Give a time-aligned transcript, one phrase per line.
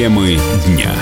[0.00, 0.94] Темы дня.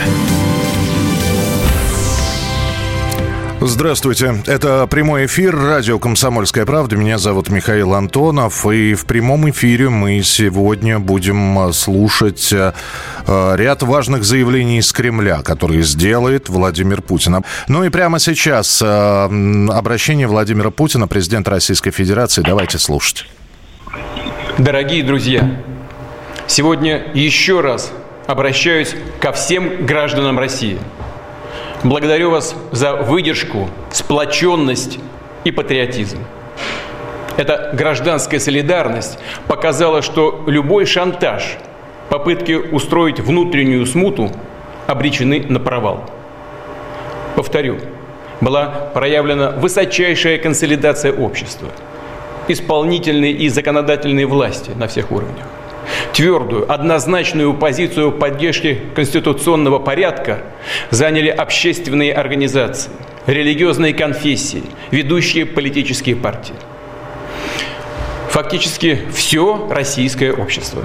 [3.60, 4.42] Здравствуйте.
[4.48, 6.96] Это прямой эфир радио «Комсомольская правда».
[6.96, 8.66] Меня зовут Михаил Антонов.
[8.66, 12.74] И в прямом эфире мы сегодня будем а, слушать а,
[13.28, 17.44] а, ряд важных заявлений из Кремля, которые сделает Владимир Путин.
[17.68, 22.42] Ну и прямо сейчас обращение Владимира Путина, президента Российской Федерации.
[22.42, 23.26] Давайте слушать.
[24.58, 25.62] Дорогие друзья,
[26.48, 27.92] сегодня еще раз
[28.28, 30.78] обращаюсь ко всем гражданам России–
[31.84, 34.98] Благодарю вас за выдержку, сплоченность
[35.44, 36.18] и патриотизм.
[37.36, 41.56] Эта гражданская солидарность показала, что любой шантаж,
[42.08, 44.32] попытки устроить внутреннюю смуту
[44.88, 46.04] обречены на провал.
[47.36, 47.78] Повторю,
[48.40, 51.68] была проявлена высочайшая консолидация общества,
[52.48, 55.46] исполнительной и законодательной власти на всех уровнях
[56.12, 60.40] твердую, однозначную позицию поддержки конституционного порядка
[60.90, 62.90] заняли общественные организации,
[63.26, 66.54] религиозные конфессии, ведущие политические партии.
[68.30, 70.84] Фактически все российское общество.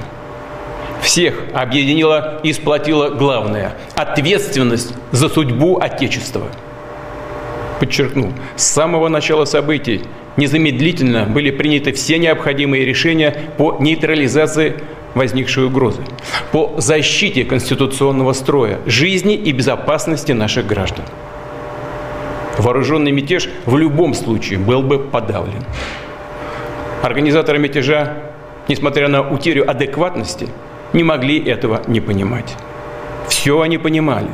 [1.01, 6.47] Всех объединило и сплотило главное– ответственность за судьбу Отечества.
[7.83, 10.03] Подчеркну, с самого начала событий
[10.37, 14.75] незамедлительно были приняты все необходимые решения по нейтрализации
[15.15, 15.99] возникшей угрозы,
[16.53, 21.03] по защите конституционного строя, жизни и безопасности наших граждан.
[22.57, 25.65] Вооруженный мятеж в любом случае был бы подавлен.
[27.01, 28.13] Организаторы мятежа,
[28.69, 30.47] несмотря на утерю адекватности,
[30.93, 32.55] не могли этого не понимать.
[33.27, 34.29] Все они понимали,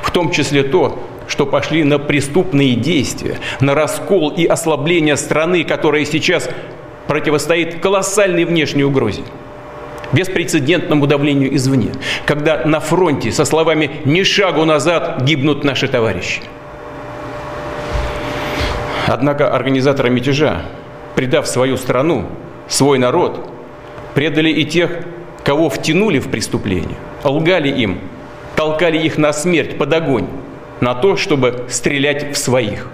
[0.00, 0.98] в том числе то,
[1.28, 6.48] что пошли на преступные действия, на раскол и ослабление страны, которая сейчас
[7.06, 9.22] противостоит колоссальной внешней угрозе
[10.12, 11.92] беспрецедентному давлению извне,
[12.24, 16.42] когда на фронте со словами «ни шагу назад» гибнут наши товарищи.
[19.06, 20.62] Однако организаторы мятежа,
[21.14, 22.26] предав свою страну,
[22.68, 23.48] свой народ,
[24.14, 24.90] предали и тех,
[25.44, 28.00] кого втянули в преступление, лгали им,
[28.56, 30.26] толкали их на смерть, под огонь,
[30.80, 32.88] на то, чтобы стрелять в своих.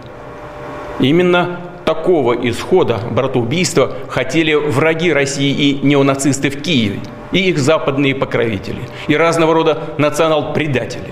[1.00, 7.00] Именно такого исхода братоубийства хотели враги России и неонацисты в Киеве,
[7.32, 11.10] и их западные покровители, и разного рода национал-предатели.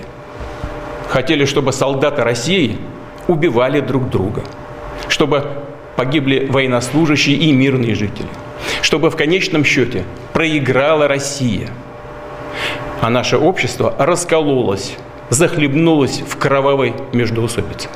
[1.08, 2.76] Хотели, чтобы солдаты России
[3.26, 4.42] убивали друг друга,
[5.08, 5.44] чтобы
[5.96, 8.28] погибли военнослужащие и мирные жители,
[8.80, 11.68] чтобы в конечном счете проиграла Россия,
[13.00, 14.96] а наше общество раскололось,
[15.30, 17.88] захлебнулось в кровавой междоусобице.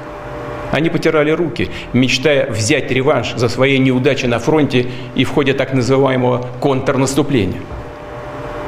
[0.72, 5.72] Они потирали руки, мечтая взять реванш за свои неудачи на фронте и в ходе так
[5.72, 7.60] называемого контрнаступления.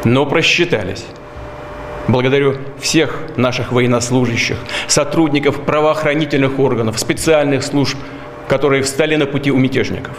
[0.05, 1.05] Но просчитались.
[2.07, 4.57] Благодарю всех наших военнослужащих,
[4.87, 7.99] сотрудников правоохранительных органов, специальных служб,
[8.47, 10.17] которые встали на пути у мятежников,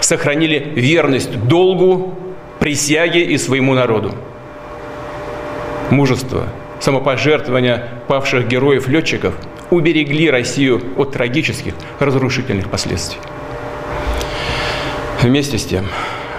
[0.00, 2.14] сохранили верность долгу,
[2.58, 4.14] присяге и своему народу.
[5.90, 6.48] Мужество,
[6.80, 9.34] самопожертвование павших героев-летчиков
[9.70, 13.20] уберегли Россию от трагических разрушительных последствий.
[15.20, 15.86] Вместе с тем,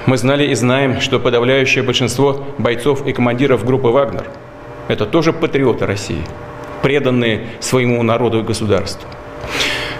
[0.05, 4.25] мы знали и знаем, что подавляющее большинство бойцов и командиров группы «Вагнер»–
[4.87, 6.23] это тоже патриоты России,
[6.81, 9.07] преданные своему народу и государству.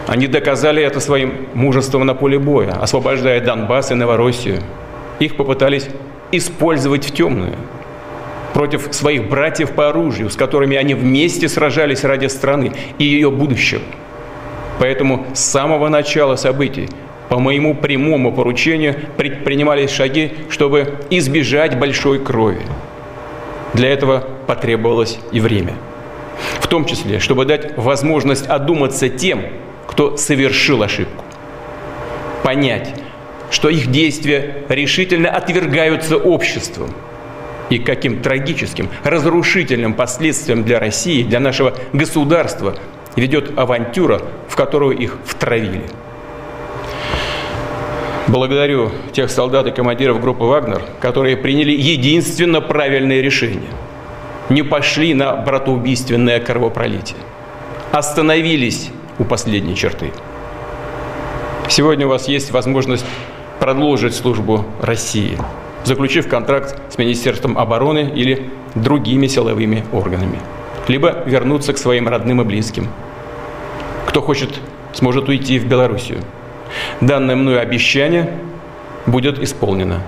[0.08, 4.62] Они доказали это своим мужеством на поле боя, освобождая Донбасс и Новороссию.
[5.20, 5.88] Их попытались
[6.32, 7.56] использовать в темную–
[8.54, 13.82] против своих братьев по оружию, с которыми они вместе сражались ради страны и ее будущего.
[14.80, 16.90] Поэтому с самого начала событий
[17.28, 22.62] по моему прямому поручению предпринимались шаги, чтобы избежать большой крови.
[23.74, 25.76] Для этого потребовалось и время.
[26.60, 29.44] В том числе, чтобы дать возможность одуматься тем,
[29.86, 31.24] кто совершил ошибку.
[32.42, 32.96] Понять,
[33.52, 36.90] что их действия решительно отвергаются обществом–
[37.70, 42.76] и каким трагическим, разрушительным последствиям для России, для нашего государства
[43.16, 45.84] ведет авантюра, в которую их втравили.
[48.28, 53.70] Благодарю тех солдат и командиров группы «Вагнер», которые приняли единственно правильное решение.
[54.50, 57.18] Не пошли на братоубийственное кровопролитие.
[57.92, 60.12] Остановились у последней черты.
[61.68, 63.06] Сегодня у вас есть возможность
[63.60, 65.38] продолжить службу России–
[65.84, 70.40] заключив контракт с Министерством обороны или другими силовыми органами.
[70.88, 72.88] Либо вернуться к своим родным и близким.
[74.08, 74.60] Кто хочет,
[74.94, 76.20] сможет уйти в Белоруссию.
[77.02, 78.34] Данное мною обещание
[79.06, 80.02] будет исполнено.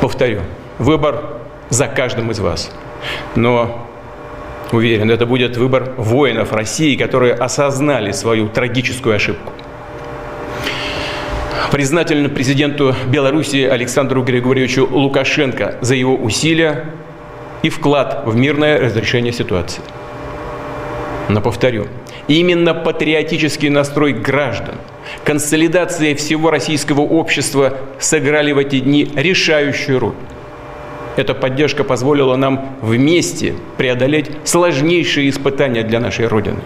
[0.00, 0.40] Повторю,
[0.78, 2.72] выбор за каждым из вас.
[3.34, 3.86] Но
[4.72, 9.52] уверен, это будет выбор воинов России, которые осознали свою трагическую ошибку.
[11.72, 16.84] Признательно президенту Беларуси Александру Григорьевичу Лукашенко за его усилия
[17.62, 19.80] и вклад в мирное разрешение ситуации.
[21.30, 21.86] Но повторю,
[22.28, 24.74] именно патриотический настрой граждан,
[25.24, 30.14] консолидация всего российского общества сыграли в эти дни решающую роль.
[31.16, 36.60] Эта поддержка позволила нам вместе преодолеть сложнейшие испытания для нашей Родины.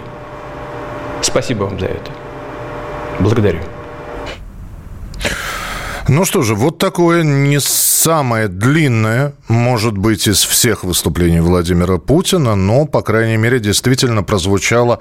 [1.23, 2.11] Спасибо вам за это.
[3.20, 3.61] Благодарю.
[6.08, 12.55] Ну что же, вот такое не самое длинное, может быть, из всех выступлений Владимира Путина,
[12.55, 15.00] но, по крайней мере, действительно прозвучало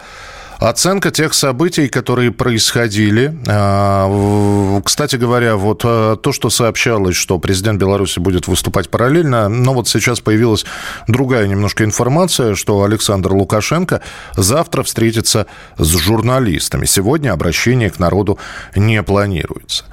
[0.66, 3.38] Оценка тех событий, которые происходили.
[3.48, 9.76] А, кстати говоря, вот а, то, что сообщалось, что президент Беларуси будет выступать параллельно, но
[9.76, 10.66] вот сейчас появилась
[11.08, 14.02] другая немножко информация, что Александр Лукашенко
[14.38, 15.46] завтра встретится
[15.78, 16.86] с журналистами.
[16.86, 18.40] Сегодня обращение к народу
[18.76, 19.84] не планируется.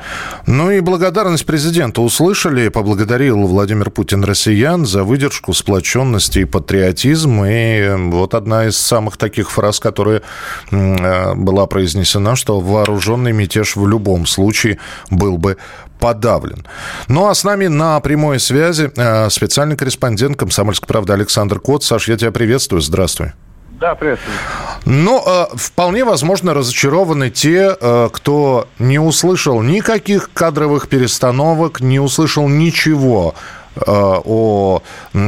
[0.47, 2.69] Ну и благодарность президента услышали.
[2.69, 7.45] Поблагодарил Владимир Путин россиян за выдержку, сплоченность и патриотизм.
[7.45, 10.23] И вот одна из самых таких фраз, которые
[10.71, 14.79] была произнесена, что вооруженный мятеж в любом случае
[15.11, 15.57] был бы
[16.03, 16.67] подавлен.
[17.07, 21.85] Ну а с нами на прямой связи э, специальный корреспондент «Комсомольской правды» Александр Кот.
[21.85, 22.83] Саш, я тебя приветствую.
[22.83, 23.33] Здравствуй.
[23.81, 24.37] Да, приветствую.
[24.85, 32.49] Но э, вполне возможно разочарованы те, э, кто не услышал никаких кадровых перестановок, не услышал
[32.49, 34.83] ничего Э, о,
[35.15, 35.19] э,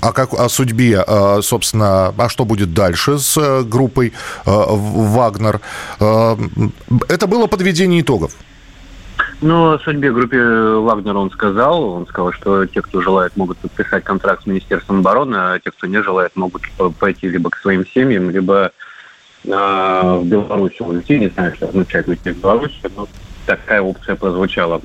[0.00, 4.12] о, как, о судьбе, э, собственно, а что будет дальше с группой
[4.44, 5.60] «Вагнер».
[5.98, 8.32] Это было подведение итогов.
[9.40, 11.84] Ну, о судьбе группе Вагнер он сказал.
[11.84, 15.86] Он сказал, что те, кто желает, могут подписать контракт с Министерством обороны, а те, кто
[15.86, 16.62] не желает, могут
[16.98, 18.72] пойти либо к своим семьям, либо
[19.44, 21.18] э, в Беларусь уйти.
[21.18, 23.06] Не знаю, что означает уйти в Беларусь, но
[23.44, 24.80] такая опция прозвучала.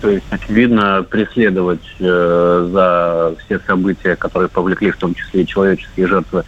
[0.00, 6.06] То есть, очевидно, преследовать э, за все события, которые повлекли в том числе и человеческие
[6.06, 6.44] жертвы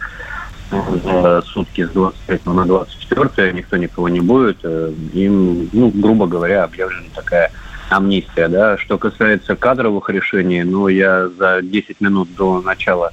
[1.03, 4.57] за сутки с 23 на 24 никто никого не будет.
[4.63, 7.51] Э, им, ну, грубо говоря, объявлена такая
[7.89, 8.47] амнистия.
[8.47, 8.77] Да?
[8.77, 13.11] Что касается кадровых решений, ну, я за 10 минут до начала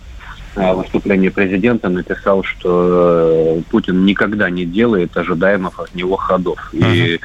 [0.55, 6.59] э, выступления президента написал, что э, Путин никогда не делает ожидаемых от него ходов.
[6.75, 6.95] Uh-huh.
[6.95, 7.19] И а,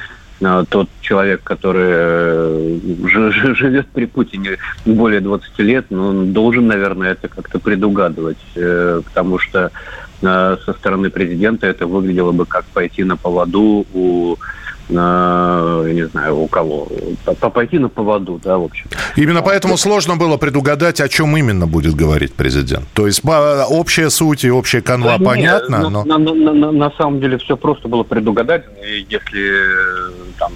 [0.68, 2.78] тот человек, который э,
[3.54, 9.38] живет при Путине более 20 лет, ну, он должен, наверное, это как-то предугадывать, э, потому
[9.38, 9.70] что
[10.22, 14.36] э, со стороны президента это выглядело бы как пойти на поводу у
[14.92, 16.88] я не знаю, у кого,
[17.54, 18.86] пойти на поводу, да, в общем.
[19.16, 22.86] Именно поэтому сложно было предугадать, о чем именно будет говорить президент.
[22.92, 26.04] То есть общая суть и общая канва да, понятна, нет, но...
[26.04, 28.64] На, на, на, на самом деле все просто было предугадать,
[29.08, 30.52] если там,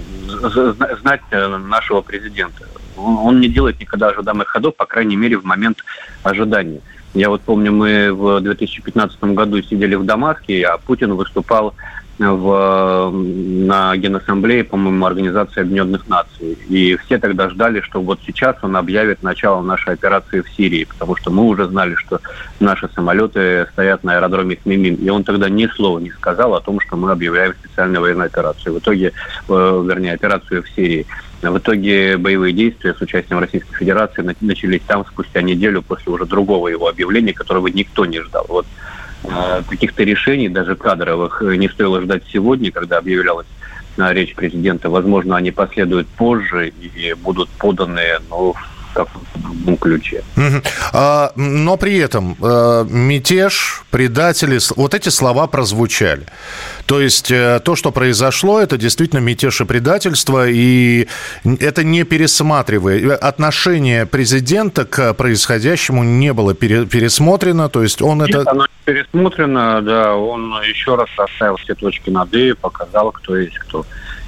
[1.01, 2.65] знать нашего президента.
[2.97, 5.83] Он, он не делает никогда ожидаемых ходов, по крайней мере, в момент
[6.23, 6.81] ожидания.
[7.13, 11.73] Я вот помню, мы в 2015 году сидели в Дамаске, а Путин выступал
[12.19, 16.57] в, на Генассамблее, по-моему, Организации Объединенных Наций.
[16.69, 21.15] И все тогда ждали, что вот сейчас он объявит начало нашей операции в Сирии, потому
[21.15, 22.19] что мы уже знали, что
[22.59, 24.95] наши самолеты стоят на аэродроме Хмимим.
[24.95, 28.73] И он тогда ни слова не сказал о том, что мы объявляем специальную военную операцию.
[28.73, 29.13] В итоге,
[29.47, 31.05] э, вернее, операцию в Сирии.
[31.43, 36.67] В итоге боевые действия с участием Российской Федерации начались там спустя неделю после уже другого
[36.67, 38.45] его объявления, которого никто не ждал.
[38.49, 38.65] Вот
[39.67, 43.47] каких-то решений, даже кадровых, э, не стоило ждать сегодня, когда объявлялась
[43.97, 44.89] э, речь президента.
[44.89, 50.23] Возможно, они последуют позже и будут поданы ну, в каком-то ключе.
[50.93, 52.37] А, но при этом
[52.89, 56.25] мятеж, предатели, вот эти слова прозвучали.
[56.85, 61.07] То есть э, то, что произошло, это действительно мятеж и предательство, и
[61.43, 63.15] это не пересматривая.
[63.15, 68.49] Отношение президента к происходящему не было пересмотрено, то есть он Нет, это...
[68.49, 73.85] оно пересмотрено, да, он еще раз оставил все точки над «и», показал, кто есть кто.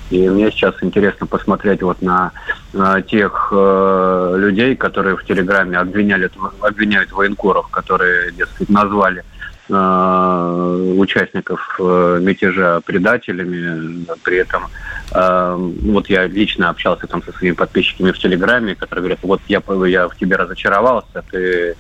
[0.10, 2.32] И мне сейчас интересно посмотреть вот на,
[2.74, 6.30] на тех э, людей, которые в Телеграме обвиняли,
[6.62, 9.24] обвиняют военкоров, которые, дескать, назвали
[9.72, 14.04] Э, участников э, мятежа предателями.
[14.24, 14.64] При этом
[15.12, 19.62] э, вот я лично общался там со своими подписчиками в Телеграме, которые говорят, вот я,
[19.86, 21.76] я в тебе разочаровался, ты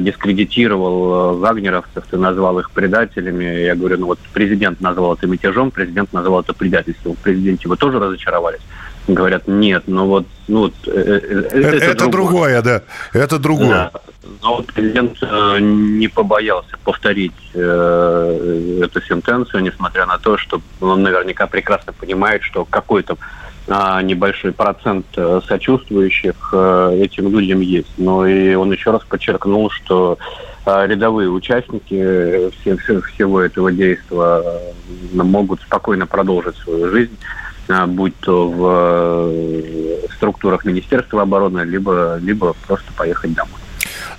[0.00, 3.44] дискредитировал вагнеровцев, ты назвал их предателями.
[3.44, 7.14] Я говорю, ну вот президент назвал это мятежом, президент назвал это предательством.
[7.14, 8.60] В президенте вы тоже разочаровались?
[9.08, 10.26] Говорят, нет, ну вот...
[10.48, 12.60] Ну, вот это, это, это другое.
[12.60, 12.82] другое, да,
[13.12, 13.68] это другое.
[13.68, 13.90] Да.
[14.42, 21.46] Но президент э, не побоялся повторить э, эту сентенцию, несмотря на то, что он наверняка
[21.46, 23.16] прекрасно понимает, что какой-то
[23.70, 27.92] небольшой процент э, сочувствующих этим людям есть.
[27.96, 30.18] Но и он еще раз подчеркнул, что
[30.66, 34.42] рядовые участники всего этого действия
[35.14, 37.16] могут спокойно продолжить свою жизнь
[37.86, 43.60] будь то в структурах Министерства обороны, либо, либо просто поехать домой.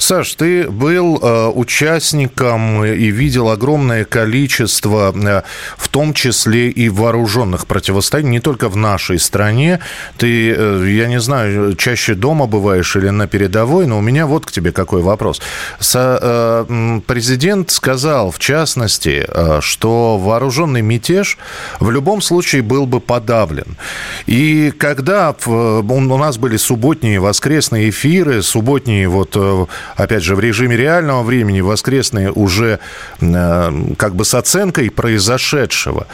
[0.02, 5.44] Саш, ты был э, участником и видел огромное количество, э,
[5.78, 9.80] в том числе и вооруженных противостояний, не только в нашей стране.
[10.18, 14.48] Ты, э, я не знаю, чаще дома бываешь или на передовой, но у меня вот
[14.48, 15.40] к тебе какой вопрос.
[15.80, 21.38] Со, э, президент сказал, в частности, э, что вооруженный мятеж
[21.80, 23.78] в любом случае был бы подавлен.
[24.26, 30.40] И когда в, у нас были субботние воскресные эфиры, субботние вот э, опять же, в
[30.40, 32.80] режиме реального времени, воскресные уже
[33.20, 36.08] э, как бы с оценкой произошедшего.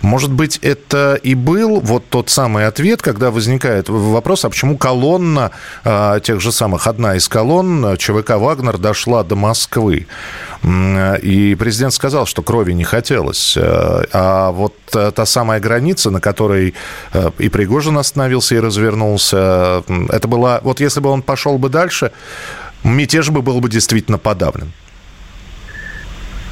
[0.00, 5.50] Может быть, это и был вот тот самый ответ, когда возникает вопрос, а почему колонна
[5.84, 10.06] э, тех же самых, одна из колонн ЧВК «Вагнер» дошла до Москвы.
[10.64, 13.56] И президент сказал, что крови не хотелось.
[13.56, 16.74] Э, а вот та самая граница, на которой
[17.38, 20.60] и Пригожин остановился и развернулся, это была...
[20.62, 22.12] Вот если бы он пошел бы дальше,
[22.84, 24.72] мятеж бы был бы действительно подавлен?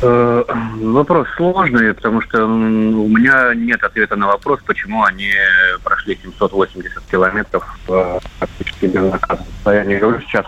[0.03, 0.45] Э,
[0.81, 5.31] вопрос сложный, потому что у меня нет ответа на вопрос, почему они
[5.85, 7.79] прошли 780 километров
[8.39, 9.45] практически безнаказанно.
[9.67, 10.47] Я не говорю сейчас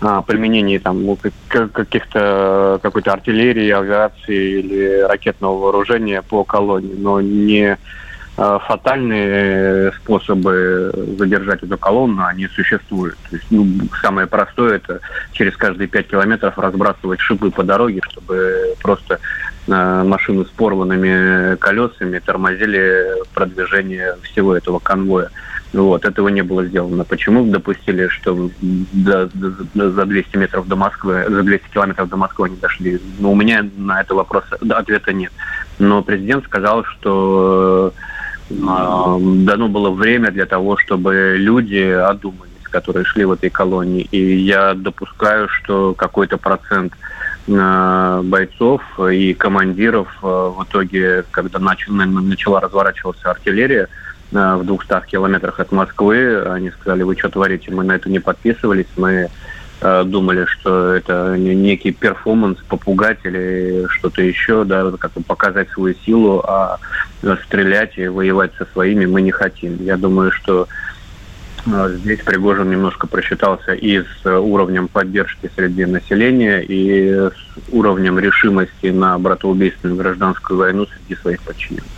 [0.00, 7.76] о, применении там ну, каких-то какой-то артиллерии, авиации или ракетного вооружения по колонии, но не
[7.76, 7.76] Э,
[8.38, 13.16] фатальные способы задержать эту колонну, они существуют.
[13.30, 13.66] То есть, ну,
[14.00, 15.00] самое простое это
[15.32, 19.18] через каждые пять километров разбрасывать шипы по дороге, чтобы просто
[19.66, 25.30] э, машины с порванными колесами тормозили продвижение всего этого конвоя.
[25.72, 27.04] Вот, этого не было сделано.
[27.04, 32.46] Почему допустили, что до, до, за 200 метров до Москвы, за 200 километров до Москвы
[32.46, 33.00] они дошли?
[33.18, 35.32] Ну, у меня на это вопрос ответа нет.
[35.78, 38.17] Но президент сказал, что а,
[38.50, 44.08] дано было время для того, чтобы люди одумались, которые шли в этой колонии.
[44.10, 46.94] И я допускаю, что какой-то процент
[47.50, 53.88] а, бойцов и командиров а, в итоге, когда начал, начала разворачиваться артиллерия
[54.30, 58.86] в 200 километрах от Москвы, они сказали, вы что творите, мы на это не подписывались,
[58.96, 59.30] мы
[59.80, 66.42] думали, что это некий перформанс, попугать или что-то еще, да, как бы показать свою силу,
[66.46, 66.78] а
[67.44, 69.76] стрелять и воевать со своими мы не хотим.
[69.80, 70.66] Я думаю, что
[71.66, 77.34] э, Здесь Пригожин немножко просчитался и с уровнем поддержки среди населения, и с
[77.70, 81.97] уровнем решимости на братоубийственную гражданскую войну среди своих подчиненных.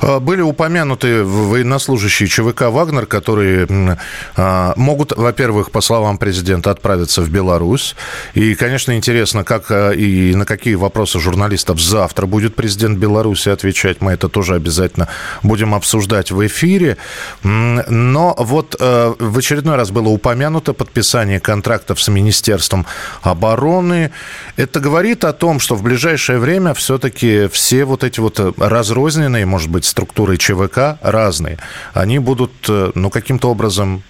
[0.00, 3.98] А, были упомянуты военнослужащие ЧВК «Вагнер», которые
[4.36, 7.94] а, могут, во-первых, по словам президента, отправиться в Беларусь.
[8.34, 14.00] И, конечно, интересно, как а, и на какие вопросы журналистов завтра будет президент Беларуси отвечать.
[14.00, 15.08] Мы это тоже обязательно
[15.42, 16.96] будем обсуждать в эфире.
[17.42, 22.86] Но вот в очередной раз было упомянуто подписание контрактов с Министерством
[23.22, 24.12] обороны.
[24.56, 29.70] Это говорит о том, что в ближайшее время все-таки все вот эти вот разрозненные, может
[29.70, 31.58] быть, структуры ЧВК разные,
[31.94, 34.02] они будут, э, ну, каким-то образом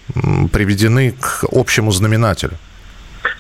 [0.53, 2.53] приведены к общему знаменателю?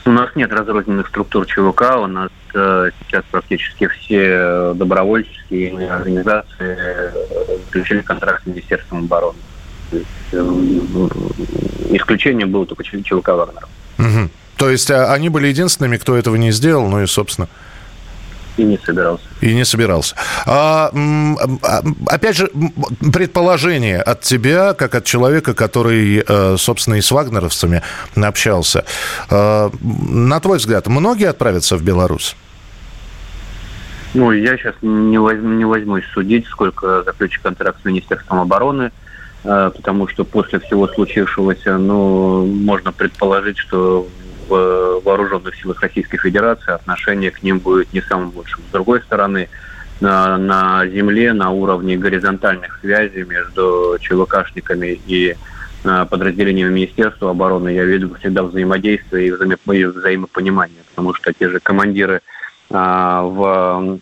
[0.04, 7.10] У нас нет разрозненных структур ЧВК, у нас э, сейчас практически все добровольческие организации э,
[7.66, 9.38] заключили контракт с Министерством обороны.
[9.92, 10.38] Есть, э,
[11.90, 13.68] исключение было только ЧВК Вагнера.
[13.98, 14.30] Угу.
[14.56, 17.48] То есть а, они были единственными, кто этого не сделал, ну и, собственно,
[18.56, 19.24] и не собирался.
[19.40, 20.14] И не собирался.
[20.46, 20.90] А,
[21.62, 22.50] а, опять же,
[23.12, 27.82] предположение от тебя, как от человека, который, э, собственно, и с вагнеровцами
[28.16, 28.84] общался.
[29.30, 32.36] Э, на твой взгляд, многие отправятся в Беларусь?
[34.14, 38.90] Ну, я сейчас не, возьму, не возьмусь судить, сколько заключит контракт с Министерством обороны,
[39.44, 44.06] э, потому что после всего случившегося, ну, можно предположить, что
[44.52, 48.62] вооруженных силах Российской Федерации отношение к ним будет не самым лучшим.
[48.68, 49.48] С другой стороны,
[50.00, 55.36] на, на земле, на уровне горизонтальных связей между ЧВКшниками и
[55.84, 61.48] а, подразделениями Министерства обороны я видел всегда взаимодействие и, взаимо, и взаимопонимание, потому что те
[61.48, 62.20] же командиры
[62.70, 63.98] а, в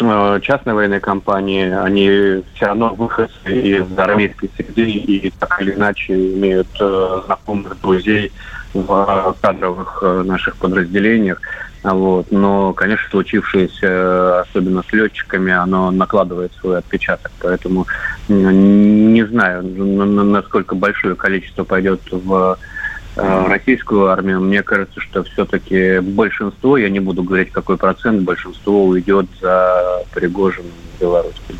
[0.00, 6.14] э, частной военной компании, они все равно выходцы из армейской среды и так или иначе
[6.14, 8.32] имеют э, знакомых, друзей
[8.74, 11.40] в кадровых наших подразделениях.
[11.82, 12.30] Вот.
[12.30, 17.32] Но, конечно, случившееся, особенно с летчиками, оно накладывает свой отпечаток.
[17.40, 17.86] Поэтому
[18.28, 22.77] не знаю, насколько большое количество пойдет в Э,
[23.18, 29.26] российскую армию, мне кажется, что все-таки большинство, я не буду говорить какой процент, большинство уйдет
[29.40, 31.56] за Пригожиным Белорусским.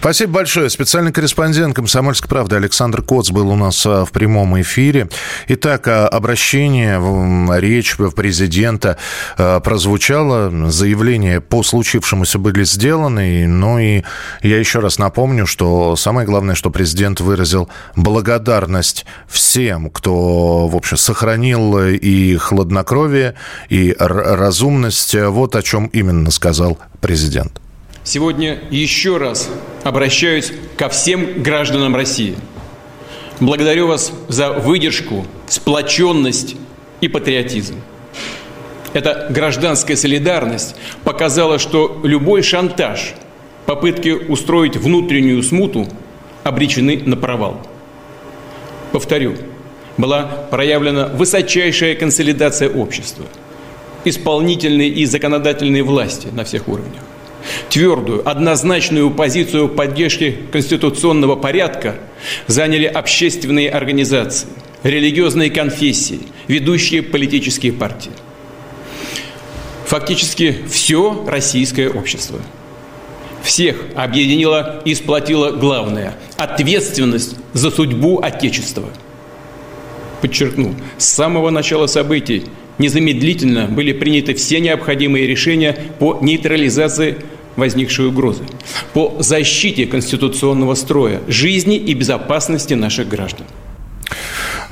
[0.00, 0.70] Спасибо большое.
[0.70, 5.08] Специальный корреспондент «Комсомольской правды» Александр Коц был у нас а, в прямом эфире.
[5.48, 7.00] Итак, а, обращение,
[7.58, 8.96] речь президента
[9.36, 13.48] а, прозвучало, заявления по случившемуся были сделаны.
[13.48, 14.04] Ну и
[14.42, 20.96] я еще раз напомню, что самое главное, что президент выразил благодарность всем, кто, в общем,
[20.96, 23.34] сохранил и хладнокровие,
[23.68, 25.16] и разумность.
[25.16, 27.60] Вот о чем именно сказал президент.
[28.08, 29.50] Сегодня еще раз
[29.84, 32.36] обращаюсь ко всем гражданам России.
[33.38, 36.56] Благодарю вас за выдержку, сплоченность
[37.02, 37.74] и патриотизм.
[38.94, 40.74] Эта гражданская солидарность
[41.04, 43.12] показала, что любой шантаж,
[43.66, 45.86] попытки устроить внутреннюю смуту
[46.44, 47.60] обречены на провал.
[48.90, 49.36] Повторю,
[49.98, 53.26] была проявлена высочайшая консолидация общества,
[54.06, 57.02] исполнительной и законодательной власти на всех уровнях
[57.70, 61.96] твердую, однозначную позицию поддержки конституционного порядка
[62.46, 64.48] заняли общественные организации,
[64.82, 68.12] религиозные конфессии, ведущие политические партии.
[69.86, 72.40] Фактически все российское общество.
[73.42, 78.90] Всех объединило и сплотило главное– ответственность за судьбу Отечества.
[80.20, 82.44] Подчеркну, с самого начала событий
[82.78, 87.18] незамедлительно были приняты все необходимые решения по нейтрализации
[87.58, 88.44] возникшей угрозы,
[88.94, 93.46] по защите конституционного строя, жизни и безопасности наших граждан.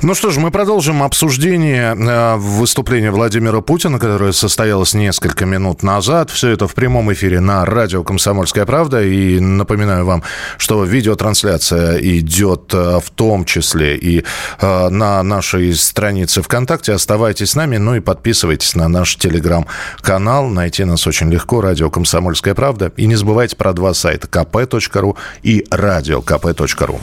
[0.03, 6.29] Ну что ж, мы продолжим обсуждение э, выступления Владимира Путина, которое состоялось несколько минут назад.
[6.29, 9.01] Все это в прямом эфире на радио «Комсомольская правда».
[9.01, 10.21] И напоминаю вам,
[10.59, 14.23] что видеотрансляция идет э, в том числе и
[14.61, 16.93] э, на нашей странице ВКонтакте.
[16.93, 20.47] Оставайтесь с нами, ну и подписывайтесь на наш телеграм-канал.
[20.47, 21.59] Найти нас очень легко.
[21.59, 22.91] Радио «Комсомольская правда».
[22.97, 26.99] И не забывайте про два сайта kp.ru и радиокп.ру.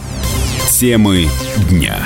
[0.70, 1.28] Темы
[1.68, 1.96] дня.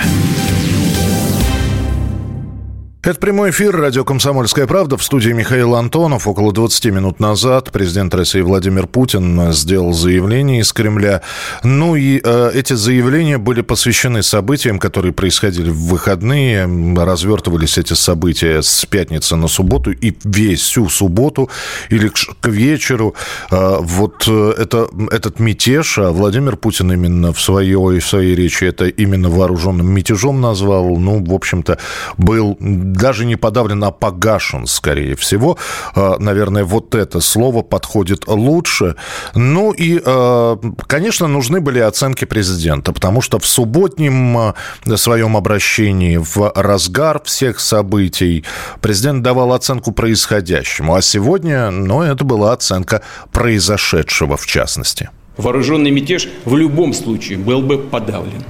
[3.01, 6.27] Это прямой эфир радио «Комсомольская правда» в студии Михаил Антонов.
[6.27, 11.23] Около 20 минут назад президент России Владимир Путин сделал заявление из Кремля.
[11.63, 16.69] Ну и э, эти заявления были посвящены событиям, которые происходили в выходные.
[16.97, 21.49] Развертывались эти события с пятницы на субботу и весь всю субботу
[21.91, 23.15] или к, к вечеру.
[23.53, 28.65] Э, вот э, это, этот мятеж, а Владимир Путин именно в своей, в своей речи
[28.65, 30.97] это именно вооруженным мятежом назвал.
[30.97, 31.79] Ну, в общем-то,
[32.17, 32.59] был
[32.99, 35.57] даже не подавлен, а погашен, скорее всего.
[35.95, 38.97] А, наверное, вот это слово подходит лучше.
[39.35, 44.55] Ну и, а, конечно, нужны были оценки президента, потому что в субботнем а,
[44.97, 48.45] своем обращении, в разгар всех событий,
[48.81, 50.95] президент давал оценку происходящему.
[50.95, 55.11] А сегодня, ну, это была оценка произошедшего в частности.
[55.37, 58.43] Вооруженный мятеж в любом случае был бы подавлен.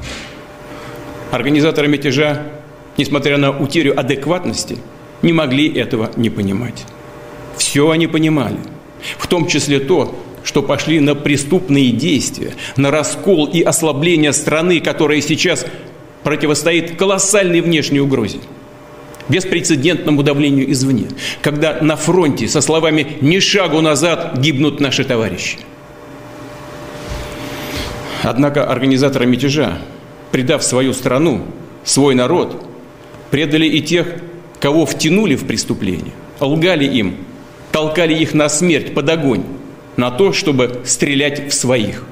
[1.31, 2.58] Организаторы мятежа
[2.99, 4.77] несмотря на утерю адекватности,
[5.23, 6.85] не могли этого не понимать.
[7.57, 8.59] Все они понимали,
[9.17, 15.21] в том числе то, что пошли на преступные действия, на раскол и ослабление страны, которая
[15.21, 15.65] сейчас
[16.25, 18.39] противостоит колоссальной внешней угрозе,
[19.29, 21.09] беспрецедентному давлению извне,
[21.43, 25.59] когда на фронте со словами «ни шагу назад» гибнут наши товарищи.
[28.23, 29.79] Однако организаторы мятежа,
[30.33, 31.43] предав свою страну,
[31.85, 32.65] свой народ–
[33.31, 34.07] предали и тех,
[34.61, 37.17] кого втянули в преступление, лгали им,
[37.73, 39.45] толкали их на смерть, под огонь,
[39.97, 42.05] на то, чтобы стрелять в своих.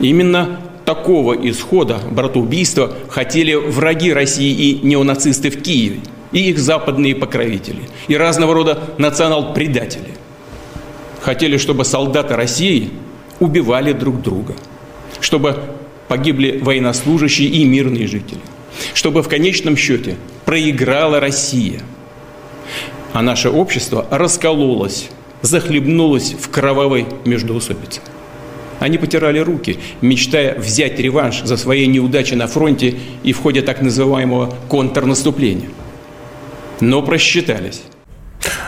[0.00, 6.00] Именно такого исхода братоубийства хотели враги России и неонацисты в Киеве,
[6.32, 10.14] и их западные покровители, и разного рода национал-предатели.
[11.20, 12.90] Хотели, чтобы солдаты России
[13.40, 14.54] убивали друг друга,
[15.20, 15.58] чтобы
[16.06, 18.40] погибли военнослужащие и мирные жители–
[18.94, 21.80] чтобы в конечном счете проиграла Россия.
[23.12, 25.08] А наше общество раскололось,
[25.42, 28.00] захлебнулось в кровавой междоусобице.
[28.80, 33.82] Они потирали руки, мечтая взять реванш за свои неудачи на фронте и в ходе так
[33.82, 35.68] называемого контрнаступления.
[36.80, 37.82] Но просчитались.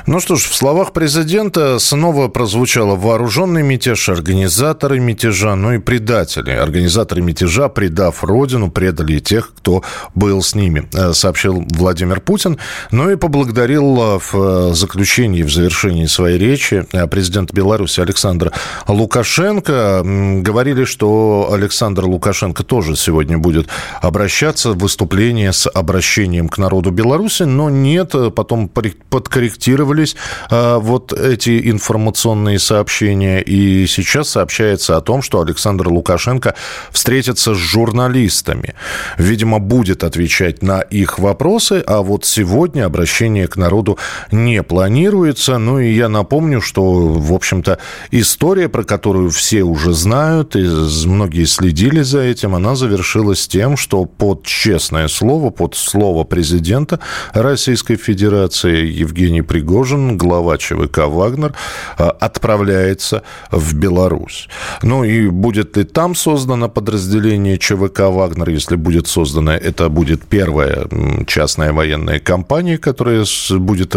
[0.06, 6.50] Ну что ж, в словах президента снова прозвучало вооруженный мятеж, организаторы мятежа, ну и предатели.
[6.52, 9.82] Организаторы мятежа, предав родину, предали тех, кто
[10.14, 12.58] был с ними, э, сообщил Владимир Путин.
[12.90, 18.52] Ну и поблагодарил э, в заключении, в завершении своей речи э, президента Беларуси Александра
[18.88, 20.02] Лукашенко.
[20.04, 23.68] Говорили, что Александр Лукашенко тоже сегодня будет
[24.00, 30.16] обращаться в выступление с обращением к народу Беларуси, но нет, потом подкорректировали появились
[30.50, 36.54] э, вот эти информационные сообщения, и сейчас сообщается о том, что Александр Лукашенко
[36.90, 38.74] встретится с журналистами.
[39.18, 43.98] Видимо, будет отвечать на их вопросы, а вот сегодня обращение к народу
[44.32, 45.58] не планируется.
[45.58, 47.78] Ну и я напомню, что, в общем-то,
[48.10, 50.66] история, про которую все уже знают, и
[51.06, 57.00] многие следили за этим, она завершилась тем, что под честное слово, под слово президента
[57.32, 61.54] Российской Федерации Евгений Пригожин Пригожин, глава ЧВК «Вагнер»,
[61.96, 64.46] а, отправляется в Беларусь.
[64.82, 68.50] Ну и будет ли там создано подразделение ЧВК «Вагнер»?
[68.50, 70.86] Если будет создано, это будет первая
[71.26, 73.96] частная военная компания, которая будет,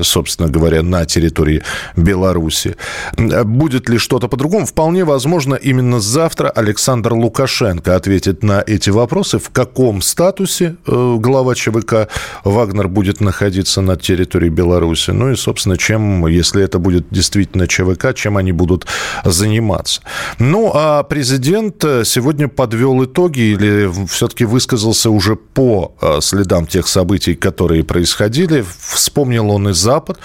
[0.00, 1.62] собственно говоря, на территории
[1.96, 2.74] Беларуси.
[3.16, 4.66] Будет ли что-то по-другому?
[4.66, 11.54] Вполне возможно, именно завтра Александр Лукашенко ответит на эти вопросы, в каком статусе э, глава
[11.54, 12.08] ЧВК
[12.42, 15.10] «Вагнер» будет находиться на территории Беларуси Беларуси.
[15.10, 18.86] Ну и, собственно, чем, если это будет действительно ЧВК, чем они будут
[19.24, 20.00] заниматься.
[20.38, 27.34] Ну, а президент сегодня подвел итоги или все-таки высказался уже по э, следам тех событий,
[27.34, 28.64] которые происходили.
[28.78, 30.18] Вспомнил он и Запад,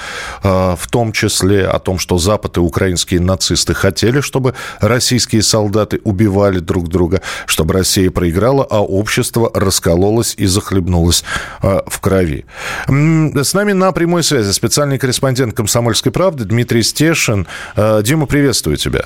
[0.43, 5.99] э, в том числе о том, что Запад и украинские нацисты хотели, чтобы российские солдаты
[6.03, 11.23] убивали друг друга, чтобы Россия проиграла, а общество раскололось и захлебнулось
[11.61, 12.45] э, в крови.
[12.87, 17.47] С нами на прямой связи специальный корреспондент «Комсомольской правды» Дмитрий Стешин.
[17.75, 19.05] Э, Дима, приветствую тебя.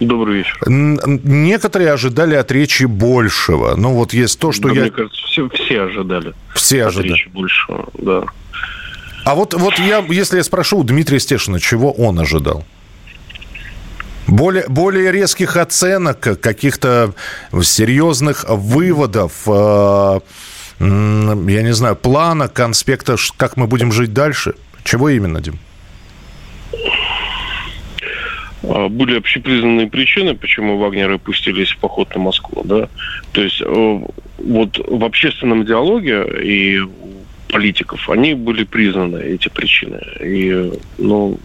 [0.00, 0.56] Добрый вечер.
[0.66, 3.74] Некоторые ожидали от речи большего.
[3.74, 4.80] Ну, вот есть то, что да, я...
[4.82, 6.34] Мне кажется, все, все ожидали.
[6.54, 7.12] Все от ожидали.
[7.12, 8.22] речи большего, да.
[9.24, 12.64] А вот, вот я, если я спрошу у Дмитрия Стешина, чего он ожидал?
[14.28, 17.14] Более, более резких оценок, каких-то
[17.62, 20.20] серьезных выводов, э,
[20.80, 24.54] я не знаю, плана, конспекта, как мы будем жить дальше?
[24.84, 25.58] Чего именно, Дим?
[28.62, 32.62] А, были общепризнанные причины, почему вагнеры пустились в поход на Москву.
[32.64, 32.88] Да?
[33.32, 34.00] То есть э,
[34.38, 36.80] вот в общественном диалоге и
[37.48, 40.00] политиков, они были признаны, эти причины.
[40.20, 41.38] И, ну,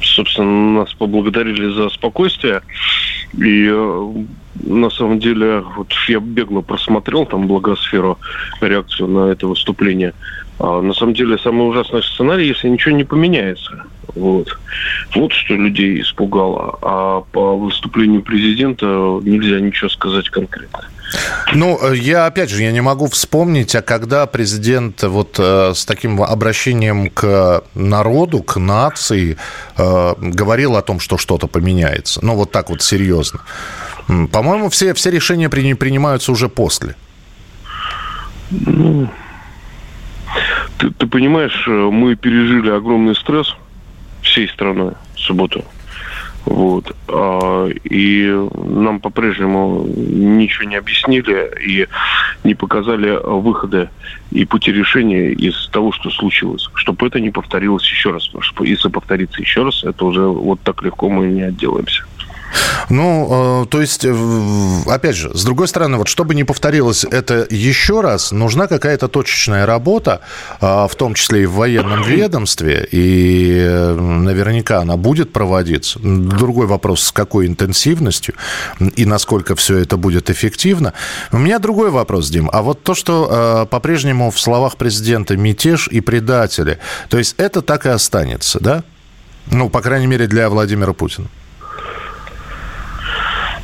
[0.00, 2.62] собственно, нас поблагодарили за спокойствие.
[3.36, 4.12] И э,
[4.54, 8.18] на самом деле, вот я бегло просмотрел там благосферу,
[8.60, 10.14] реакцию на это выступление.
[10.58, 13.84] А на самом деле, самый ужасный сценарий, если ничего не поменяется.
[14.14, 14.48] Вот.
[15.14, 16.78] Вот что людей испугало.
[16.82, 18.86] А по выступлению президента
[19.22, 20.91] нельзя ничего сказать конкретно.
[21.54, 25.84] Ну, э, я, опять же, я не могу вспомнить, а когда президент вот э, с
[25.84, 29.36] таким обращением к народу, к нации
[29.76, 32.24] э, говорил о том, что что-то поменяется.
[32.24, 33.40] Ну, вот так вот серьезно.
[34.06, 36.94] По-моему, все, все решения при, принимаются уже после.
[38.50, 39.08] Ну,
[40.78, 43.54] ты, ты понимаешь, э, мы пережили огромный стресс
[44.22, 45.64] всей страной в субботу.
[46.44, 46.94] Вот.
[47.08, 51.88] А, и нам по-прежнему ничего не объяснили и
[52.44, 53.90] не показали выхода
[54.30, 56.68] и пути решения из того, что случилось.
[56.74, 58.26] Чтобы это не повторилось еще раз.
[58.26, 62.04] Потому что если повторится еще раз, это уже вот так легко мы не отделаемся.
[62.88, 64.04] Ну, э, то есть,
[64.86, 69.66] опять же, с другой стороны, вот чтобы не повторилось это еще раз, нужна какая-то точечная
[69.66, 70.20] работа,
[70.60, 75.98] э, в том числе и в военном ведомстве, и э, наверняка она будет проводиться.
[76.00, 78.34] Другой вопрос, с какой интенсивностью
[78.96, 80.92] и насколько все это будет эффективно.
[81.30, 82.50] У меня другой вопрос, Дим.
[82.52, 87.86] А вот то, что по-прежнему в словах президента мятеж и предатели, то есть это так
[87.86, 88.84] и останется, да?
[89.50, 91.28] Ну, по крайней мере, для Владимира Путина.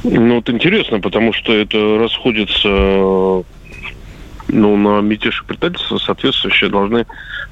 [0.04, 3.44] Ну, вот интересно, потому что это расходится
[4.48, 7.06] ну, на мятеж и предательство соответствующие должны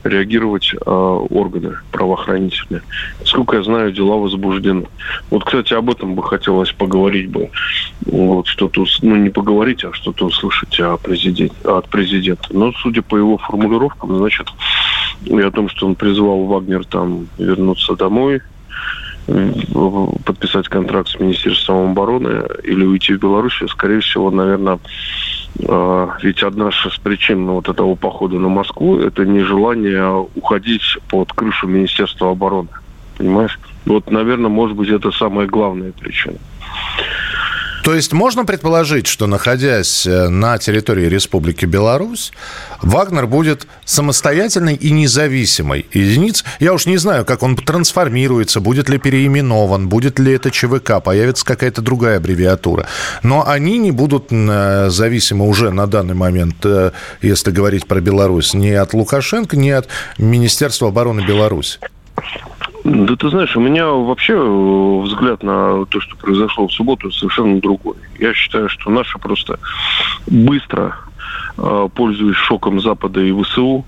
[0.05, 2.83] реагировать э, органы правоохранительные.
[3.25, 4.87] Сколько я знаю, дела возбуждены.
[5.31, 7.51] Вот, кстати, об этом бы хотелось поговорить бы.
[8.07, 12.49] Вот что-то, ну, не поговорить, а что-то услышать о президенте, от президента.
[12.51, 14.49] Но, судя по его формулировкам, значит,
[15.25, 18.43] и о том, что он призвал Вагнер там вернуться домой,
[20.25, 24.79] подписать контракт с Министерством обороны или уйти в Беларусь, скорее всего, наверное,
[25.69, 31.67] А, ведь одна из причин вот этого похода на Москву– это нежелание уходить под крышу
[31.67, 32.69] Министерства обороны.
[33.17, 33.59] Понимаешь?
[33.87, 36.37] Вот, наверное, может быть, это самая главная причина.
[37.87, 42.33] То есть можно предположить, что находясь э, на территории Республики Беларусь,
[42.83, 46.45] Вагнер будет самостоятельной и независимой единицей.
[46.59, 51.45] Я уж не знаю, как он трансформируется, будет ли переименован, будет ли это ЧВК, появится
[51.45, 52.89] какая-то другая аббревиатура.
[53.23, 56.91] Но они не будут э, зависимы уже на данный момент, э,
[57.23, 59.87] если говорить про Беларусь, ни от Лукашенко, ни от
[60.19, 61.79] Министерства обороны Беларуси.
[62.87, 67.61] Да ты знаешь, у меня вообще э, взгляд на то, что произошло в субботу, совершенно
[67.61, 67.97] другой.
[68.21, 69.59] Я считаю, что наши просто
[70.29, 70.97] быстро,
[71.59, 73.85] э, пользуясь шоком Запада и ВСУ,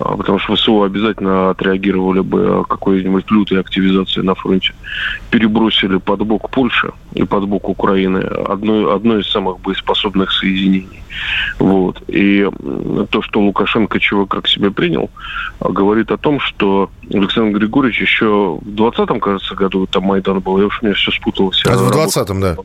[0.00, 4.72] потому что ВСУ обязательно отреагировали бы какой-нибудь лютой активизацией на фронте.
[5.30, 11.02] Перебросили под бок Польши и под бок Украины одно, одно из самых боеспособных соединений.
[11.58, 12.02] Вот.
[12.08, 12.48] И
[13.10, 15.10] то, что Лукашенко чего как себя принял,
[15.58, 20.58] а, говорит о том, что Александр Григорьевич еще в 20-м, кажется, году там Майдан был,
[20.58, 21.62] я уж меня все спуталось.
[21.66, 22.56] А в 20-м, да.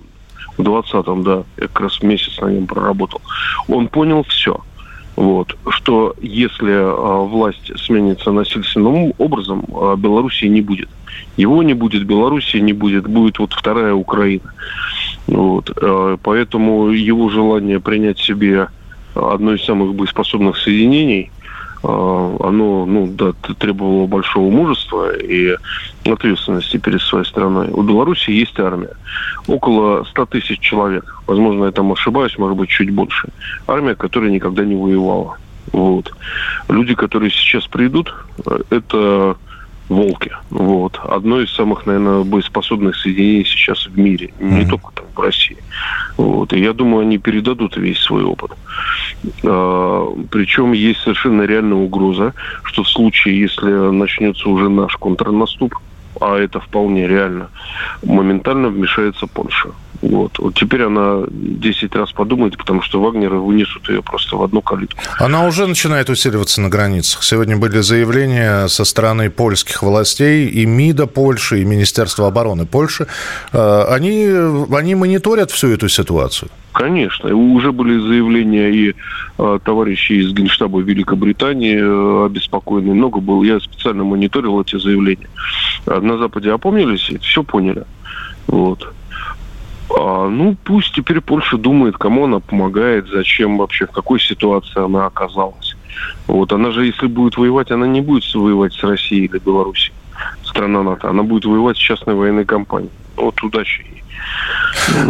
[0.58, 1.43] В 20-м, да.
[1.58, 3.21] Я как раз месяц на нем проработал.
[3.67, 4.62] Он понял все–
[5.15, 10.89] вот, что если э, власть сменится насильственным образом, э, Белоруссии не будет.
[11.38, 14.54] Его не будет, Белоруссии не будет, будет вот вторая Украина.
[15.28, 18.67] Вот, э, поэтому его желание принять себе
[19.13, 21.32] одно из самых боеспособных соединений–
[21.86, 25.56] оно ну, да, требовало большого мужества и
[26.06, 27.69] ответственности перед своей страной.
[27.69, 28.93] У Беларуси есть армия.
[29.48, 31.21] Около 100 тысяч человек.
[31.28, 33.30] Возможно, я там ошибаюсь, может быть, чуть больше.
[33.67, 35.38] Армия, которая никогда не воевала.
[35.71, 36.13] Вот.
[36.69, 38.13] Люди, которые сейчас придут,
[38.69, 39.36] это
[39.89, 40.32] волки.
[40.50, 41.00] Вот.
[41.04, 44.34] Одно из самых, наверное, боеспособных соединений сейчас в мире.
[44.39, 44.69] Не mm-hmm.
[44.69, 45.58] только там в России.
[46.17, 46.54] Вот.
[46.54, 48.51] И я думаю, они передадут весь свой опыт.
[49.43, 55.75] А, причем есть совершенно реальная угроза, что в случае, если начнется уже наш контрнаступ,
[56.21, 57.49] а это вполне реально,
[58.04, 59.69] моментально вмешается Польша.
[60.01, 60.39] Вот.
[60.39, 64.99] вот теперь она 10 раз подумает, потому что Вагнеры вынесут ее просто в одну калитку.
[65.19, 67.23] Она уже начинает усиливаться на границах.
[67.23, 73.08] Сегодня были заявления со стороны польских властей, и МИДа Польши, и Министерства обороны Польши.
[73.53, 74.27] Э, они,
[74.75, 76.49] они мониторят всю эту ситуацию.
[76.73, 77.34] Конечно.
[77.34, 78.93] Уже были заявления и
[79.38, 82.93] э, товарищей из Генштаба Великобритании э, обеспокоены.
[82.93, 83.43] Много было.
[83.43, 85.29] Я специально мониторил эти заявления.
[85.86, 87.86] На Западе опомнились и все поняли.
[88.47, 88.93] Вот.
[89.97, 95.05] А, ну, пусть теперь Польша думает, кому она помогает, зачем вообще, в какой ситуации она
[95.05, 95.75] оказалась.
[96.27, 99.93] Вот, она же, если будет воевать, она не будет воевать с Россией или Белоруссией,
[100.43, 101.10] страна НАТО.
[101.10, 102.91] Она будет воевать с частной военной компанией.
[103.15, 104.03] Вот удачи ей.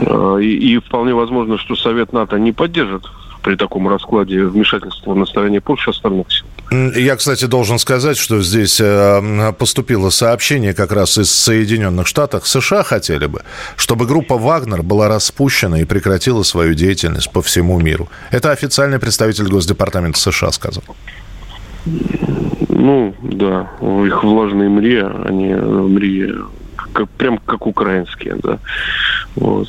[0.07, 3.09] А, и, и вполне возможно, что Совет НАТО не поддержит
[3.41, 6.47] при таком раскладе вмешательства на стороне Польши остальных сил.
[6.71, 12.47] Я, кстати, должен сказать, что здесь э, поступило сообщение как раз из Соединенных Штатов.
[12.47, 13.43] США хотели бы,
[13.75, 18.09] чтобы группа «Вагнер» была распущена и прекратила свою деятельность по всему миру.
[18.31, 20.83] Это официальный представитель Госдепартамента США сказал.
[22.69, 23.69] Ну, да,
[24.05, 26.33] их влажные мри, они мри
[26.93, 28.59] как, прям как украинские, да.
[29.35, 29.67] Вот.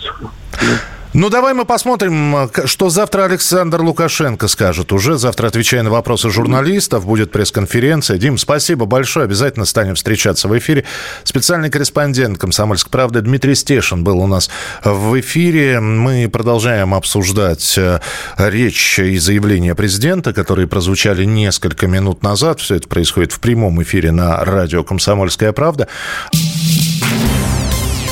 [1.17, 4.93] Ну, давай мы посмотрим, что завтра Александр Лукашенко скажет.
[4.93, 8.19] Уже завтра, отвечая на вопросы журналистов, будет пресс-конференция.
[8.19, 9.25] Дим, спасибо большое.
[9.25, 10.85] Обязательно станем встречаться в эфире.
[11.25, 14.51] Специальный корреспондент «Комсомольской правды» Дмитрий Стешин был у нас
[14.85, 15.81] в эфире.
[15.81, 18.01] Мы продолжаем обсуждать э,
[18.37, 22.61] речь и заявления президента, которые прозвучали несколько минут назад.
[22.61, 25.89] Все это происходит в прямом эфире на радио «Комсомольская правда».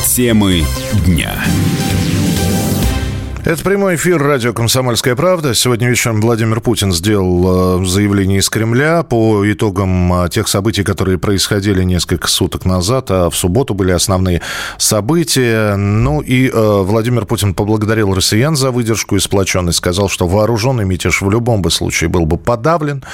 [0.07, 0.65] Темы
[1.05, 1.35] дня.
[3.45, 5.53] Это прямой эфир радио «Комсомольская правда».
[5.53, 11.19] Сегодня вечером Владимир Путин сделал э, заявление из Кремля по итогам э, тех событий, которые
[11.19, 14.41] происходили несколько суток назад, а в субботу были основные
[14.79, 15.77] события.
[15.77, 21.21] Ну и э, Владимир Путин поблагодарил россиян за выдержку и сплоченность, сказал, что вооруженный мятеж
[21.21, 23.05] в любом бы случае был бы подавлен.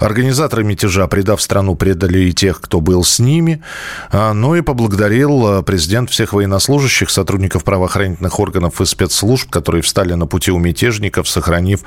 [0.00, 3.62] Организаторы мятежа, предав страну, предали и тех, кто был с ними.
[4.10, 10.14] А, ну и поблагодарил президент всех военнослужащих, сотрудников правоохранительных органов и спецслужб, которые которые встали
[10.14, 11.80] на пути у мятежников, сохранив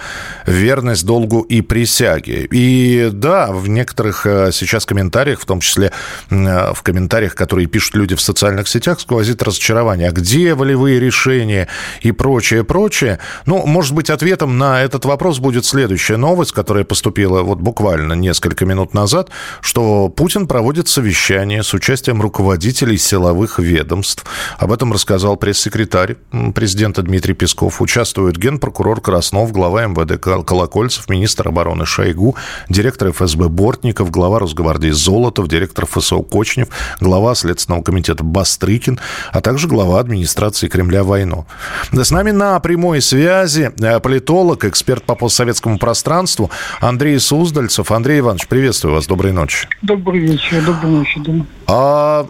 [0.46, 2.48] верность долгу и присяге.
[2.52, 5.92] И да, в некоторых э, сейчас комментариях, в том числе
[6.30, 10.10] э, в комментариях, которые пишут люди в социальных сетях, сквозит разочарование.
[10.10, 11.68] А где волевые решения
[12.02, 13.18] и прочее, прочее?
[13.48, 18.66] Ну, может быть, ответом на этот вопрос будет следующая новость, которая поступила вот буквально несколько
[18.66, 19.30] минут назад,
[19.62, 24.26] что Путин проводит совещание с участием руководителей силовых ведомств.
[24.60, 26.18] Об этом рассказал пресс-секретарь
[26.54, 32.36] президента Дмитрий Песков Участвуют генпрокурор Краснов, глава МВД Колокольцев, министр обороны Шойгу,
[32.68, 36.68] директор ФСБ Бортников, глава Росгвардии Золотов, директор ФСО Кочнев,
[37.00, 39.00] глава Следственного комитета Бастрыкин,
[39.32, 41.46] а также глава администрации Кремля Войну.
[41.92, 46.50] С нами на прямой связи э, политолог, эксперт по постсоветскому пространству
[46.82, 47.92] Андрей Суздальцев.
[47.92, 49.08] Андрей Иванович, приветствую вас.
[49.08, 49.68] Доброй ночи.
[49.82, 50.64] Добрый вечер.
[50.66, 51.20] Доброй ночи.
[51.26, 51.46] Да.
[51.68, 52.28] А,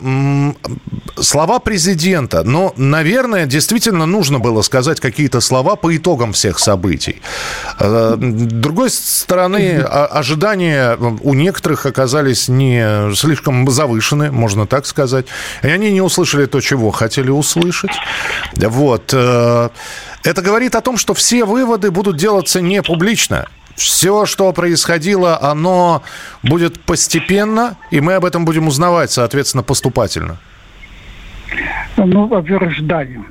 [1.18, 2.44] слова президента.
[2.44, 7.22] Но, наверное, действительно нужно было сказать какие-то слова по итогам всех событий.
[7.80, 15.26] А, с другой стороны, ожидания у некоторых оказались не слишком завышены, можно так сказать.
[15.64, 17.92] И они не услышали то, чего хотели услышать.
[18.56, 19.14] Вот.
[19.14, 19.70] Э,
[20.24, 23.48] это говорит о том, что все выводы будут делаться не публично
[23.80, 26.04] все, что происходило, оно
[26.44, 30.38] будет постепенно, и мы об этом будем узнавать, соответственно, поступательно?
[31.98, 33.22] Ну, во-первых, ждали.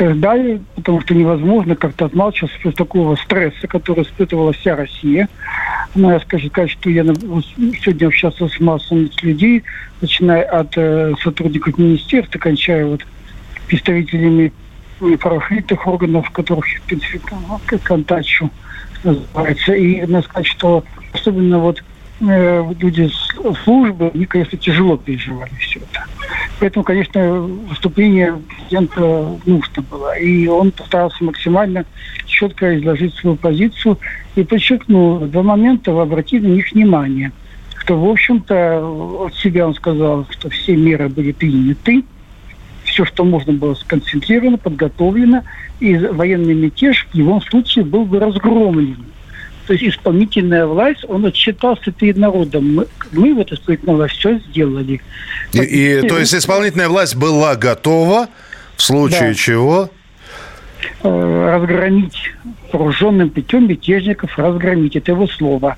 [0.00, 5.28] Ждали, потому что невозможно как-то отмалчиваться от такого стресса, который испытывала вся Россия.
[5.94, 9.62] Ну, я скажу сказать, что я сегодня общался с массой людей,
[10.00, 13.06] начиная от э, сотрудников министерства, кончая вот
[13.66, 14.52] представителями
[15.18, 17.20] правоохранительных органов, которых, в принципе,
[17.82, 18.50] контачу
[19.04, 19.74] называется.
[19.74, 21.82] И надо сказать, что особенно вот
[22.20, 23.10] э, люди
[23.64, 26.04] службы, они, конечно, тяжело переживали все это.
[26.58, 30.18] Поэтому, конечно, выступление президента нужно было.
[30.18, 31.84] И он постарался максимально
[32.26, 33.98] четко изложить свою позицию
[34.36, 37.32] и подчеркнул два момента, обратить на них внимание.
[37.76, 42.04] Что, в общем-то, от себя он сказал, что все меры были приняты,
[42.84, 45.42] все, что можно было сконцентрировано, подготовлено,
[45.80, 49.04] и военный мятеж в любом случае был бы разгромлен.
[49.70, 52.74] То есть исполнительная власть, он отчитался перед народом.
[52.74, 55.00] Мы, мы вот исполнительная власть все сделали.
[55.52, 58.26] И, и, то есть исполнительная власть была готова,
[58.74, 59.34] в случае да.
[59.34, 59.90] чего?
[61.04, 62.32] Э, разгромить
[62.72, 64.96] вооруженным путем мятежников, разгромить.
[64.96, 65.76] Это его слово.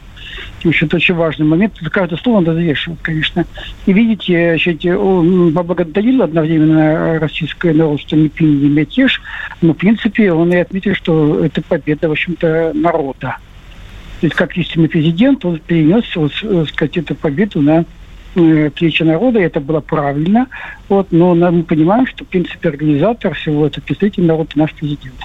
[0.64, 1.74] Это очень важный момент.
[1.90, 3.44] Каждое слово надо взвешивать, конечно.
[3.84, 9.20] И видите, значит, он поблагодарил одновременно российское народ, что не приняли мятеж,
[9.60, 13.36] но, в принципе, он и отметил, что это победа, в общем-то, народа.
[14.22, 16.32] То есть, как истинный президент, он перенес, вот,
[16.68, 17.84] сказать, эту победу на
[18.36, 20.46] э, плечи народа, и это было правильно.
[20.88, 25.16] Вот, но мы понимаем, что, в принципе, организатор всего это представитель народа, наш президент.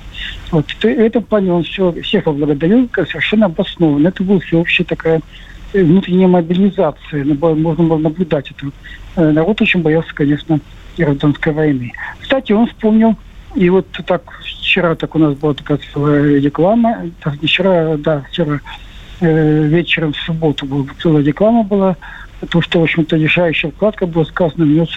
[0.49, 4.07] Вот, в этом плане он все, всех поблагодарил совершенно обоснованно.
[4.07, 5.21] Это была всеобщая такая
[5.73, 7.23] э, внутренняя мобилизация.
[7.23, 8.71] Можно было наблюдать это.
[9.15, 10.59] Э, народ очень боялся, конечно,
[10.97, 11.93] гражданской войны.
[12.19, 13.15] Кстати, он вспомнил,
[13.57, 18.23] и вот так вчера так у нас была такая целая реклама, так, не вчера, да,
[18.29, 18.59] вчера
[19.19, 21.97] э, вечером в субботу была целая реклама была,
[22.39, 24.89] потому что, в общем-то, решающая вкладка была сказана внес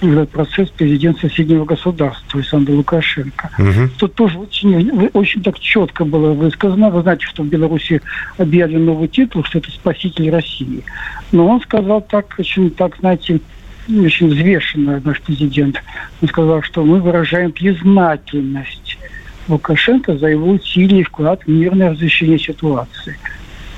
[0.00, 3.50] этот процесс президент соседнего государства, Александр Лукашенко.
[3.58, 3.90] Угу.
[3.98, 6.88] Тут тоже очень, очень так четко было высказано.
[6.90, 8.00] Вы знаете, что в Беларуси
[8.38, 10.84] объявлен новый титул, что это спаситель России.
[11.32, 13.40] Но он сказал так, очень так, знаете,
[13.88, 15.76] очень взвешенно наш президент.
[16.20, 18.98] Он сказал, что мы выражаем признательность
[19.48, 23.16] Лукашенко за его усилий вклад в мирное разрешение ситуации.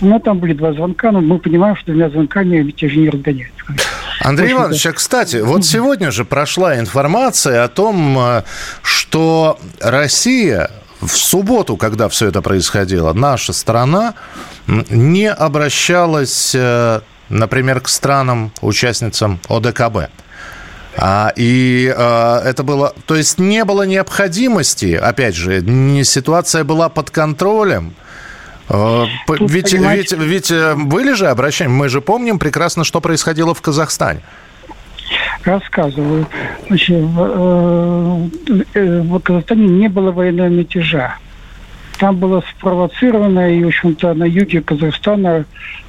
[0.00, 3.64] Ну, там были два звонка, но мы понимаем, что двумя звонками мятежи не разгоняются.
[4.20, 8.42] Андрей Иванович, а, кстати, вот сегодня же прошла информация о том, э,
[8.82, 10.70] что Россия
[11.00, 14.14] в субботу, когда все это происходило, наша страна
[14.66, 20.10] не обращалась, э, например, к странам, участницам ОДКБ.
[20.96, 26.88] А, и а, это было, то есть не было необходимости, опять же, не ситуация была
[26.88, 27.94] под контролем,
[28.68, 33.60] а, ведь, ведь, ведь э, были же обращения, мы же помним прекрасно, что происходило в
[33.60, 34.20] Казахстане.
[35.44, 36.26] Рассказываю.
[36.68, 41.16] Значит, в, э, э, в Казахстане не было военного мятежа.
[42.00, 45.44] Там было спровоцировано, и, в общем-то, на юге Казахстана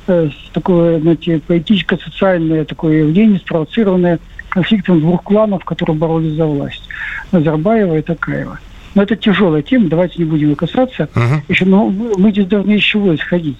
[0.08, 4.20] э, такое, знаете, политическо-социальное такое явление, спровоцированное
[4.50, 6.84] конфликтом двух кланов, которые боролись за власть.
[7.32, 8.60] Назарбаева и Такаева.
[8.94, 11.08] Но это тяжелая тема, давайте не будем ее касаться.
[11.16, 11.40] Uh-huh.
[11.48, 13.60] Еще, но мы здесь должны из чего исходить?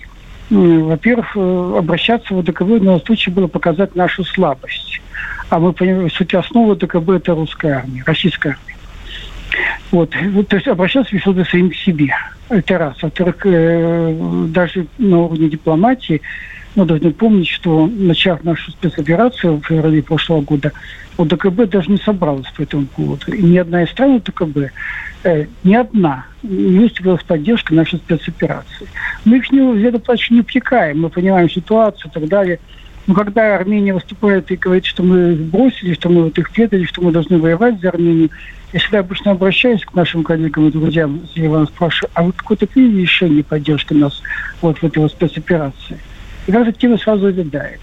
[0.50, 5.02] Во-первых, э, обращаться в ДКБ в данном случае было показать нашу слабость.
[5.50, 8.71] А мы понимаем, что основа ДКБ– это русская армия, российская армия.
[9.92, 10.12] Вот.
[10.12, 12.14] То есть обращаться весело самим к себе.
[12.50, 13.02] Это раз.
[13.02, 16.22] Во-вторых, э, даже на уровне дипломатии
[16.76, 20.72] мы должны помнить, что начав нашу спецоперацию в феврале прошлого года,
[21.18, 23.34] ОДКБ даже не собралась по этому поводу.
[23.34, 24.72] И ни одна из стран ОДКБ
[25.24, 28.88] э, ни одна не выступила с поддержкой нашей спецоперации.
[29.26, 32.60] Мы их не, в этом плане не упрекаем, мы понимаем ситуацию и так далее.
[33.12, 37.02] Но когда Армения выступает и говорит, что мы бросили, что мы вот их предали, что
[37.02, 38.30] мы должны воевать за Армению,
[38.72, 42.68] я всегда обычно обращаюсь к нашим коллегам и друзьям с Еревана, спрашиваю, а вы какое-то
[42.68, 44.22] приняли решение поддержки нас
[44.62, 45.98] вот в этой вот спецоперации?
[46.48, 47.82] И как-то тема сразу увядает.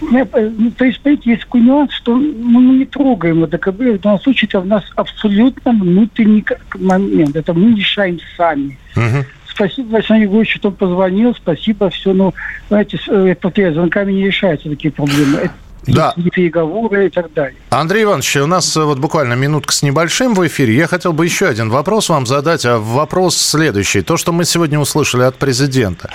[0.00, 3.80] Ну, то есть, понимаете, есть такой нюанс, что мы не трогаем ОДКБ.
[3.80, 6.44] В данном случае это у нас абсолютно внутренний
[6.78, 7.34] момент.
[7.34, 8.78] Это мы решаем сами.
[8.94, 9.24] Угу.
[9.54, 11.34] Спасибо Александру Егоровичу, что он позвонил.
[11.34, 12.12] Спасибо, все.
[12.12, 12.34] Ну,
[12.68, 15.50] знаете, э, повторяю, звонками не решаются такие проблемы.
[15.86, 16.14] Да.
[16.34, 17.56] переговоры и так далее.
[17.70, 20.74] Андрей Иванович, у нас э, вот буквально минутка с небольшим в эфире.
[20.74, 22.66] Я хотел бы еще один вопрос вам задать.
[22.66, 24.02] А вопрос следующий.
[24.02, 26.10] То, что мы сегодня услышали от президента.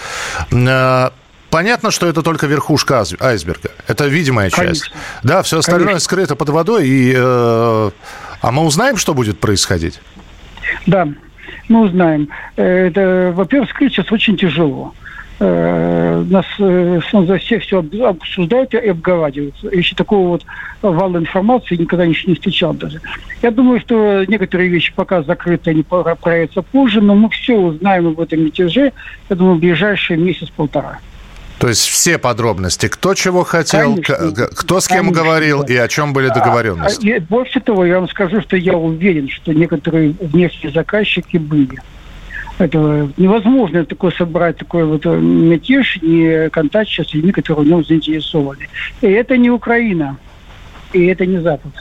[0.52, 1.10] Э,
[1.50, 3.72] понятно, что это только верхушка айсберга.
[3.88, 4.84] Это видимая часть.
[4.84, 4.96] Конечно.
[5.24, 6.06] Да, все остальное Конечно.
[6.06, 6.88] скрыто под водой.
[6.88, 7.20] И, э,
[8.42, 10.00] а мы узнаем, что будет происходить?
[10.86, 11.08] Да,
[11.70, 12.30] мы узнаем.
[12.58, 14.94] Э, это, во-первых, скрыть сейчас очень тяжело.
[15.38, 19.56] Э, нас э, за всех все обсуждают и обговаривают.
[19.74, 20.46] Еще такого вот
[20.82, 23.02] вала информации никогда еще не встречал даже.
[23.42, 28.20] Я думаю, что некоторые вещи пока закрыты, они проявятся позже, но мы все узнаем об
[28.20, 28.94] этом мятеже,
[29.30, 31.00] я думаю, в ближайший месяц-полтора.
[31.60, 34.48] То есть все подробности, кто чего хотел, Конечно.
[34.56, 35.24] кто с кем Конечно.
[35.24, 37.12] говорил и о чем были договоренности.
[37.12, 41.80] А, больше того, я вам скажу, что я уверен, что некоторые внешние заказчики были.
[42.58, 47.86] Этого невозможно такое собрать, такой вот э, мятеж, не контакт с людьми, которые в нем
[47.86, 48.68] заинтересованы.
[49.02, 50.18] И это не Украина,
[50.94, 51.72] и это не Запад.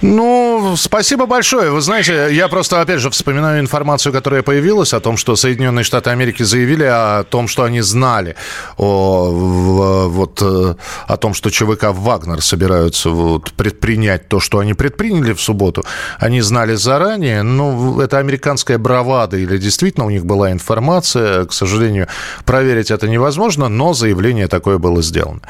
[0.00, 1.72] Ну, спасибо большое.
[1.72, 6.10] Вы знаете, я просто, опять же, вспоминаю информацию, которая появилась о том, что Соединенные Штаты
[6.10, 8.36] Америки заявили о том, что они знали
[8.76, 10.74] о, вот, э,
[11.06, 15.84] о том, что ЧВК «Вагнер» собираются вот, предпринять то, что они предприняли в субботу.
[16.20, 17.42] Они знали заранее.
[17.42, 21.44] Ну, это американская бравада или действительно у них была информация.
[21.44, 22.06] К сожалению,
[22.44, 25.40] проверить это невозможно, но заявление такое было сделано.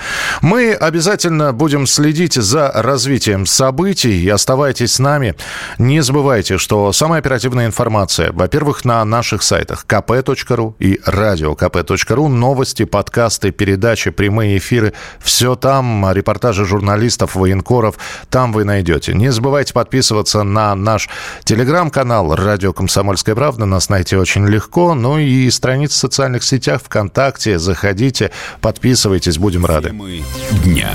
[0.41, 4.15] Мы обязательно будем следить за развитием событий.
[4.15, 5.35] Я Оставайтесь с нами.
[5.79, 12.29] Не забывайте, что самая оперативная информация, во-первых, на наших сайтах kp.ru и radiokp.ru.
[12.29, 14.93] Новости, подкасты, передачи, прямые эфиры.
[15.19, 16.09] Все там.
[16.13, 17.97] Репортажи журналистов, военкоров.
[18.31, 19.13] Там вы найдете.
[19.13, 21.09] Не забывайте подписываться на наш
[21.43, 23.67] телеграм-канал «Радио Комсомольская правда».
[23.67, 24.95] Нас найти очень легко.
[24.95, 27.59] Ну и страницы в социальных сетях ВКонтакте.
[27.59, 28.31] Заходите,
[28.61, 29.37] подписывайтесь.
[29.37, 29.93] Будем рады.
[30.63, 30.93] Дня.